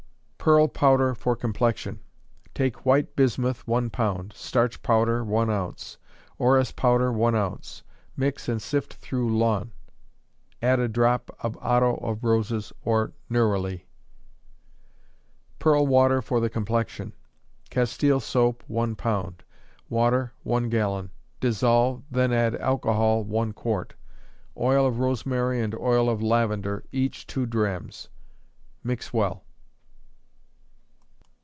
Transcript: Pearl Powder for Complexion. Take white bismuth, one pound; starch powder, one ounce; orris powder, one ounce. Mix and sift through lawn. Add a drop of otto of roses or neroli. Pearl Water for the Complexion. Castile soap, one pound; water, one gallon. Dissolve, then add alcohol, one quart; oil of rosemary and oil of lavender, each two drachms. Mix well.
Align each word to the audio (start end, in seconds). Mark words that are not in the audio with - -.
Pearl 0.43 0.67
Powder 0.67 1.13
for 1.13 1.35
Complexion. 1.35 1.99
Take 2.55 2.83
white 2.83 3.15
bismuth, 3.15 3.67
one 3.67 3.91
pound; 3.91 4.33
starch 4.35 4.81
powder, 4.81 5.23
one 5.23 5.51
ounce; 5.51 5.99
orris 6.39 6.71
powder, 6.71 7.11
one 7.13 7.35
ounce. 7.35 7.83
Mix 8.17 8.49
and 8.49 8.59
sift 8.59 8.95
through 8.95 9.37
lawn. 9.37 9.71
Add 10.59 10.79
a 10.79 10.87
drop 10.87 11.29
of 11.43 11.55
otto 11.61 11.93
of 11.97 12.23
roses 12.23 12.73
or 12.81 13.13
neroli. 13.29 13.85
Pearl 15.59 15.85
Water 15.85 16.23
for 16.23 16.39
the 16.39 16.49
Complexion. 16.49 17.13
Castile 17.69 18.19
soap, 18.19 18.63
one 18.65 18.95
pound; 18.95 19.43
water, 19.89 20.33
one 20.41 20.69
gallon. 20.69 21.11
Dissolve, 21.39 22.01
then 22.09 22.33
add 22.33 22.55
alcohol, 22.55 23.23
one 23.23 23.53
quart; 23.53 23.93
oil 24.57 24.87
of 24.87 24.97
rosemary 24.97 25.61
and 25.61 25.75
oil 25.75 26.09
of 26.09 26.19
lavender, 26.19 26.83
each 26.91 27.27
two 27.27 27.45
drachms. 27.45 28.09
Mix 28.83 29.13
well. 29.13 29.43